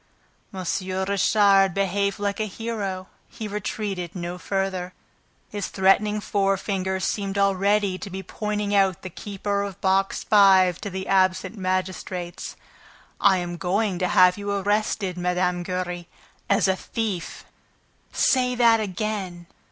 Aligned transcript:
M. 0.51 0.65
Richard 1.07 1.75
behaved 1.75 2.17
like 2.17 2.39
a 2.39 2.47
hero. 2.47 3.05
He 3.29 3.47
retreated 3.47 4.15
no 4.15 4.39
farther. 4.39 4.95
His 5.49 5.67
threatening 5.67 6.19
forefinger 6.19 6.99
seemed 6.99 7.37
already 7.37 7.99
to 7.99 8.09
be 8.09 8.23
pointing 8.23 8.73
out 8.73 9.03
the 9.03 9.11
keeper 9.11 9.61
of 9.61 9.79
Box 9.79 10.23
Five 10.23 10.81
to 10.81 10.89
the 10.89 11.07
absent 11.07 11.55
magistrates. 11.55 12.55
"I 13.19 13.37
am 13.37 13.57
going 13.57 13.99
to 13.99 14.07
have 14.07 14.39
you 14.39 14.49
arrested, 14.51 15.19
Mme. 15.19 15.61
Giry, 15.61 16.07
as 16.49 16.67
a 16.67 16.75
thief!" 16.75 17.45
"Say 18.11 18.55
that 18.55 18.79
again!" 18.79 19.45